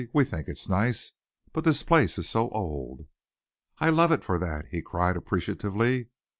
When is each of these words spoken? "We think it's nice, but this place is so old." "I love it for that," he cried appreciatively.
"We 0.13 0.23
think 0.25 0.47
it's 0.47 0.67
nice, 0.67 1.11
but 1.53 1.63
this 1.63 1.83
place 1.83 2.17
is 2.17 2.27
so 2.27 2.49
old." 2.49 3.05
"I 3.77 3.91
love 3.91 4.11
it 4.11 4.23
for 4.23 4.39
that," 4.39 4.65
he 4.71 4.81
cried 4.81 5.15
appreciatively. 5.15 6.07